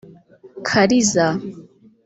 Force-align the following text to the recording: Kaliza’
Kaliza’ 0.67 1.27